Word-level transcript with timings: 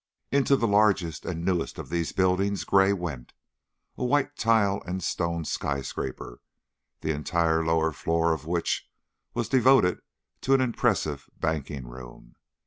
Into 0.31 0.55
the 0.55 0.67
largest 0.67 1.27
and 1.27 1.45
the 1.47 1.53
newest 1.53 1.77
of 1.77 1.89
these 1.89 2.11
buildings 2.11 2.63
Gray 2.63 2.91
went, 2.91 3.33
a 3.99 4.03
white 4.03 4.35
tile 4.35 4.81
and 4.87 5.03
stone 5.03 5.45
skyscraper, 5.45 6.41
the 7.01 7.11
entire 7.11 7.63
lower 7.63 7.91
floor 7.91 8.33
of 8.33 8.47
which 8.47 8.89
was 9.35 9.47
devoted 9.47 9.99
to 10.41 10.55
an 10.55 10.59
impressive 10.61 11.29
banking 11.39 11.85
room. 11.87 12.35